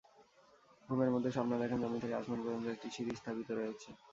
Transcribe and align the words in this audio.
ঘুমের 0.89 1.09
মধ্যে 1.13 1.33
স্বপ্নে 1.35 1.57
দেখেন, 1.63 1.79
যমীন 1.83 1.99
থেকে 2.03 2.15
আসমান 2.15 2.39
পর্যন্ত 2.43 2.67
একটি 2.69 2.87
সিঁড়ি 2.95 3.13
স্থাপিত 3.15 3.49
রয়েছে। 3.51 3.89